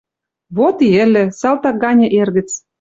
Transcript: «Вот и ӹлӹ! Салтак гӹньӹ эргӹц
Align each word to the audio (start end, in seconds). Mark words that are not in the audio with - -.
«Вот 0.57 0.77
и 0.87 0.89
ӹлӹ! 1.03 1.23
Салтак 1.39 1.75
гӹньӹ 1.83 2.07
эргӹц 2.19 2.49